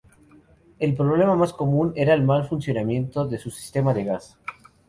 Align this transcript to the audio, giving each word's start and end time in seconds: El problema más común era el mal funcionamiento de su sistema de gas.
El 0.79 0.95
problema 0.95 1.35
más 1.35 1.53
común 1.53 1.93
era 1.95 2.15
el 2.15 2.23
mal 2.23 2.47
funcionamiento 2.49 3.27
de 3.27 3.37
su 3.37 3.51
sistema 3.51 3.93
de 3.93 4.05
gas. 4.05 4.35